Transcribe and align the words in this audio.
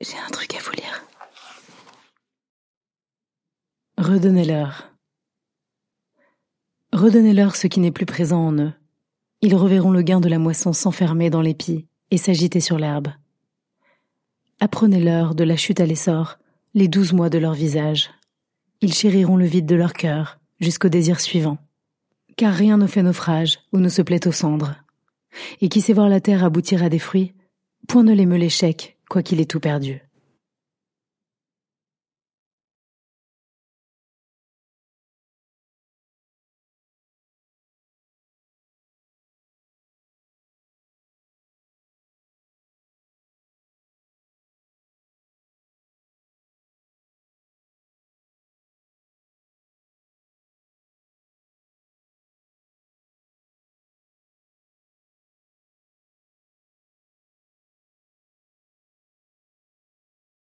J'ai 0.00 0.16
un 0.16 0.30
truc 0.30 0.54
à 0.54 0.58
vous 0.60 0.70
lire. 0.72 1.04
Redonnez-leur. 3.96 4.92
Redonnez-leur 6.92 7.56
ce 7.56 7.66
qui 7.66 7.80
n'est 7.80 7.90
plus 7.90 8.06
présent 8.06 8.46
en 8.46 8.52
eux. 8.58 8.72
Ils 9.42 9.56
reverront 9.56 9.90
le 9.90 10.02
gain 10.02 10.20
de 10.20 10.28
la 10.28 10.38
moisson 10.38 10.72
s'enfermer 10.72 11.30
dans 11.30 11.40
l'épi 11.40 11.88
et 12.12 12.16
s'agiter 12.16 12.60
sur 12.60 12.78
l'herbe. 12.78 13.08
Apprenez-leur 14.60 15.34
de 15.34 15.42
la 15.42 15.56
chute 15.56 15.80
à 15.80 15.86
l'essor 15.86 16.38
les 16.74 16.86
douze 16.86 17.12
mois 17.12 17.28
de 17.28 17.38
leur 17.38 17.54
visage. 17.54 18.10
Ils 18.80 18.94
chériront 18.94 19.36
le 19.36 19.46
vide 19.46 19.66
de 19.66 19.74
leur 19.74 19.94
cœur 19.94 20.38
jusqu'au 20.60 20.88
désir 20.88 21.18
suivant. 21.18 21.58
Car 22.36 22.54
rien 22.54 22.76
ne 22.76 22.86
fait 22.86 23.02
naufrage 23.02 23.58
ou 23.72 23.78
ne 23.78 23.88
se 23.88 24.02
plaît 24.02 24.28
aux 24.28 24.32
cendres. 24.32 24.76
Et 25.60 25.68
qui 25.68 25.80
sait 25.80 25.92
voir 25.92 26.08
la 26.08 26.20
terre 26.20 26.44
aboutir 26.44 26.84
à 26.84 26.88
des 26.88 27.00
fruits, 27.00 27.34
point 27.88 28.04
ne 28.04 28.14
l'émeut 28.14 28.38
l'échec, 28.38 28.97
quoiqu'il 29.08 29.40
ait 29.40 29.46
tout 29.46 29.60
perdu. 29.60 30.07